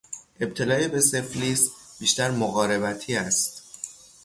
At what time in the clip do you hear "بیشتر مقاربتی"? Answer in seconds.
1.99-3.15